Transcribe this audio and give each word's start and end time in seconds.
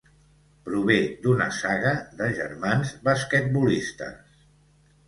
Prové 0.69 0.95
d'una 1.25 1.47
saga 1.59 1.93
de 2.23 2.31
germans 2.41 2.95
basquetbolistes. 3.11 4.39